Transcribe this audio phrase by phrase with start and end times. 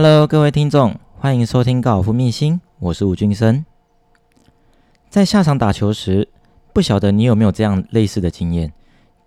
[0.00, 3.64] Hello，各位听众，欢迎收听高尔夫秘辛，我是吴俊生。
[5.10, 6.28] 在下场打球时，
[6.72, 8.72] 不晓得你有没有这样类似的经验，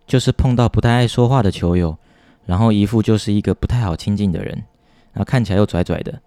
[0.08, 1.98] 就是碰到不太爱说话的球友，
[2.46, 4.64] 然后一副就是一个不太好亲近的人，
[5.12, 6.22] 然后看起来又拽拽的，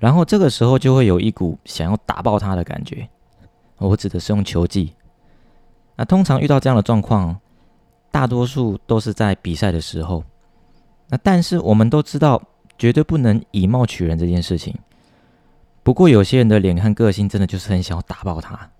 [0.00, 3.08] 然后这个时候就会有一股想要打爆他的感觉。
[3.76, 4.92] 我指的是用球技。
[5.94, 7.38] 那通常遇到这样的状况，
[8.10, 10.24] 大多数都是在比赛的时候。
[11.06, 12.42] 那但是我们都知道。
[12.78, 14.74] 绝对不能以貌取人这件事情。
[15.82, 18.70] 不过有些人的脸和个性真的就是很想要打爆他。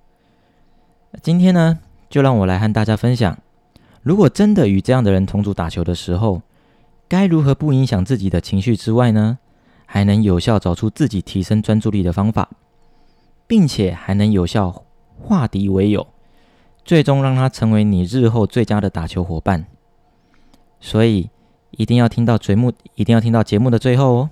[1.23, 3.39] 今天呢，就让我来和大家分享，
[4.03, 6.43] 如果真的与这样的人同组打球的时候，
[7.07, 9.39] 该如何不影响自己的情绪之外呢，
[9.85, 12.49] 还能有效找出自己提升专注力的方法，
[13.47, 14.85] 并且还能有效
[15.21, 16.07] 化敌为友，
[16.85, 19.67] 最终让他成为你日后最佳的打球伙伴。
[20.81, 21.29] 所以。
[21.79, 24.31] 一定要听到节目，一定要听到节目的最后哦。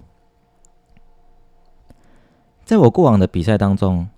[2.64, 4.08] 在我过往的比赛当中，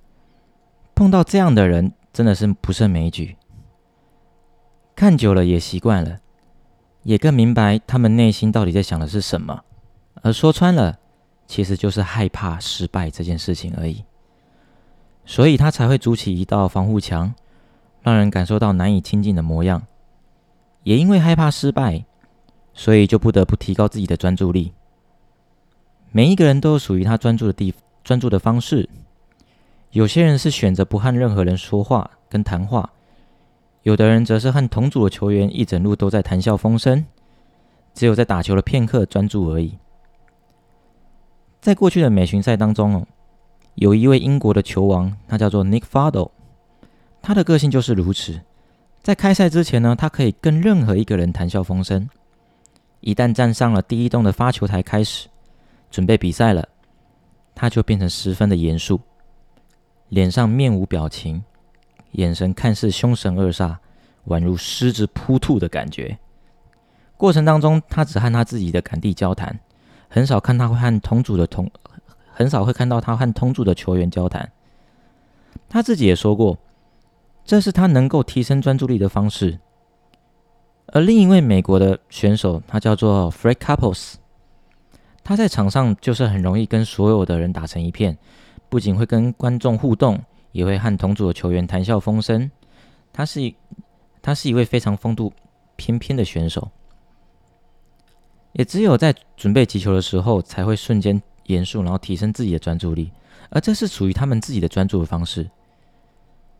[0.94, 3.36] 碰到这样的人真的是不胜枚举。
[4.94, 6.20] 看久了也习惯了，
[7.02, 9.64] 也更明白他们内心到底在想的是什么。
[10.22, 10.98] 而说穿了，
[11.46, 14.04] 其实就是害怕失败这件事情而已。
[15.24, 17.34] 所以他才会筑起一道防护墙，
[18.02, 19.82] 让人感受到难以亲近的模样。
[20.82, 22.04] 也因为害怕失败。
[22.75, 24.72] 所以就不得不提高自己的专注力。
[26.12, 27.72] 每一个人都有属于他专注的地
[28.03, 28.89] 专注的方式。
[29.91, 32.91] 有些人是选择不和任何人说话跟谈话，
[33.83, 37.06] 有的人则是和同组的球员一整路都在谈笑风生，
[37.95, 39.78] 只有在打球的片刻专注而已。
[41.61, 43.06] 在过去的美巡赛当中哦，
[43.77, 46.33] 有一位英国的球王，他叫做 Nick Faldo，
[47.22, 48.41] 他的个性就是如此。
[49.00, 52.08] 在开赛之前呢，他可以跟任何一个人谈笑风生。
[53.05, 55.28] 一旦站上了第一栋的发球台，开始
[55.91, 56.66] 准备比赛了，
[57.55, 58.98] 他就变成十分的严肃，
[60.08, 61.44] 脸上面无表情，
[62.12, 63.77] 眼神看似凶神恶煞，
[64.28, 66.17] 宛如狮子扑兔的感觉。
[67.18, 69.61] 过程当中，他只和他自己的杆地交谈，
[70.08, 71.70] 很少看他会和同组的同，
[72.33, 74.51] 很少会看到他和同组的球员交谈。
[75.68, 76.57] 他自己也说过，
[77.45, 79.58] 这是他能够提升专注力的方式。
[80.94, 84.14] 而另一位美国的选手，他叫做 Fred Couples，
[85.24, 88.16] 他在场上就是很容易跟所有的人打成一片，
[88.68, 90.22] 不仅会跟观众互动，
[90.52, 92.48] 也会和同组的球员谈笑风生。
[93.12, 93.56] 他是一，
[94.22, 95.33] 他是一位非常风度
[95.74, 96.70] 翩翩的选手，
[98.52, 103.10] 也只有在准备击球的时候，才会瞬间严肃，然后提升自己的专注力。
[103.50, 105.50] 而这是属于他们自己的专注的方式。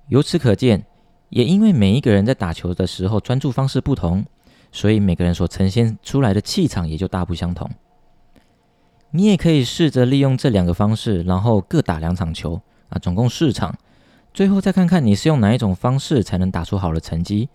[0.09, 0.85] 由此可见。
[1.29, 4.25] 也因为每一个人在打球的时候专注方式不同，
[4.71, 7.71] 所以每个人所呈现出来的气场也就大不相同。
[9.11, 13.77] 你也可以试着利用这两个方式，然后各打两场球啊，总共四场，
[14.33, 17.49] 最后再看看你是用哪一种方式才能打出好的成绩，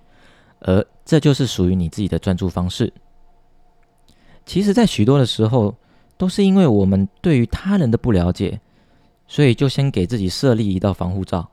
[0.60, 2.94] 而这就是属于你自己的专注方式。
[4.46, 5.76] 其实，在许多的时候，
[6.18, 8.60] 都是因为我们对于他人的不了解，
[9.28, 11.52] 所以就先给自己设立一道防护罩。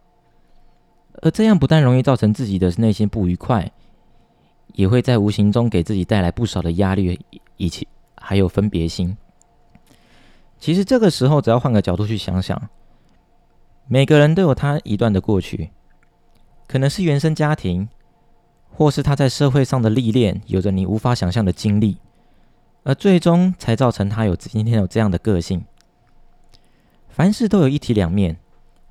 [1.22, 3.70] 而这样不但容易造成自己的内心不愉快，
[4.74, 7.18] 也会在无形中给自己带来不少的压力，
[7.56, 9.16] 以及还有分别心。
[10.58, 12.68] 其实这个时候，只要换个角度去想想，
[13.86, 15.70] 每个人都有他一段的过去，
[16.66, 17.88] 可能是原生家庭，
[18.70, 21.98] 或是他在社会上的历练，有着你无法想象的经历，
[22.84, 25.64] 而最终才造成他有今天有这样的个性。
[27.08, 28.36] 凡事都有一体两面。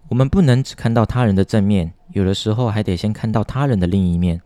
[0.09, 4.41] 我们不能只看到他人的正面，有的时候还得先看到他人的另一面。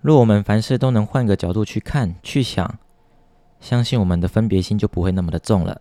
[0.00, 2.78] 若我们凡事都能换个角度去看、去想，
[3.60, 5.80] 相信我们的分别心就不会那么的重了。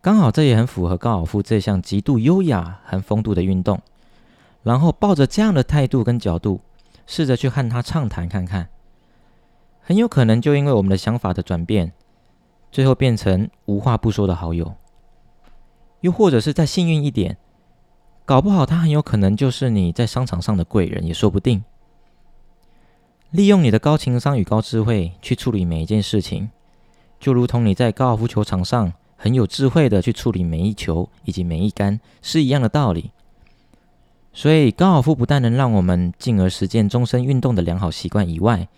[0.00, 3.80] 刚好这也很符合高尔夫这项极度优雅和风度的运动。
[4.64, 6.60] 然后抱着这样的态度跟角度，
[7.06, 8.68] 试着去和他畅谈看看，
[9.80, 11.92] 很有可能就因为我们的想法的转变，
[12.70, 14.74] 最后变成无话不说的好友。
[16.00, 17.36] 又或者是再幸运一点，
[18.24, 21.64] 搞不好他很有可能就是你在商场上的贵人，也说不定。
[23.30, 26.50] 利用你的高情商与高智慧去处理每一件事情，
[27.20, 33.10] 就如同你在高尔夫球场上很有智慧的去处理每一球以及每一杆是一样的道理。
[34.32, 38.68] 所以，高尔夫不但能让我们进而实践终身运动的良好习惯以外，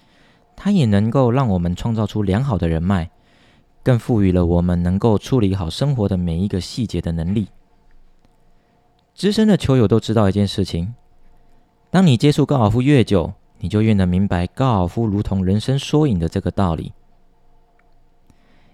[0.57, 3.11] 它也能够让我们创造出良好的人脉。
[3.83, 7.49] 更赋予了我们能够处理好生活的每一个细节的能力。
[9.15, 10.95] 资深的球友都知道一件事情：
[11.91, 16.93] 当你接触高尔夫越久，你就越能明白高尔夫如同人生缩影的这个道理。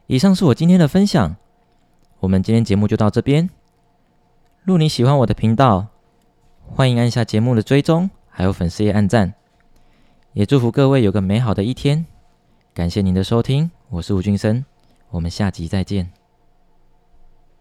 [0.06, 1.34] 以上是我今天的分享，
[2.20, 3.50] 我们今天节目就到这边。
[4.62, 5.88] 若你喜欢我的频道，
[6.64, 9.34] 欢迎按下节目的追踪，还有粉丝页按赞。
[10.32, 12.06] 也祝福各位有个美好的一天。
[12.74, 14.64] 感谢您的收听，我是吴俊生，
[15.10, 16.15] 我们下集再见。